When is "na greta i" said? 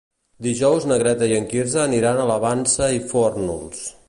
0.91-1.37